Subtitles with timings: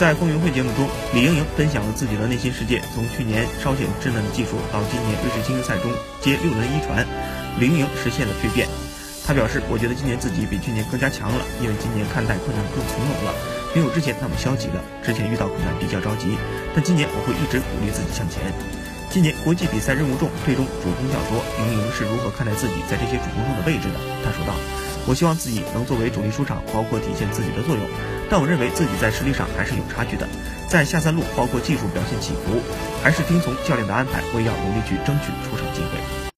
[0.00, 5.92] 在风云会节目中，李盈莹分享了自己的内心世界，从去年稍显稚嫩的技术，到今年瑞士精英赛中
[6.24, 7.04] 接六轮一传，
[7.60, 8.66] 李盈莹实现了蜕变。
[9.28, 13.36] 她表示：“我觉得今年自己比去年更加强了，因为今年看待困难更从容了，
[13.76, 14.80] 没有之前那么消极了。
[15.04, 16.32] 之前遇到困难比较着急，
[16.72, 18.40] 但今年我会一直鼓励自己向前。”
[19.12, 24.00] 今年国际比赛任务重，最终主攻较多，李盈莹是如何看待自己在这些主攻中的位置的？
[24.24, 24.56] 她说道。
[25.10, 27.84] 我希望自己能作为主力出场，包括体现自己的作用。
[28.30, 30.28] 但我认为自己在实力上还是有差距的，
[30.68, 32.62] 在下三路包括技术表现起伏，
[33.02, 35.89] 还是听从教练的安排，我也要努力去争取出场机会。